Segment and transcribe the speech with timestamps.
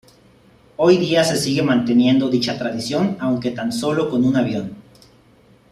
[0.77, 4.73] Hoy día se sigue manteniendo dicha tradición, aunque tan sólo con un avión.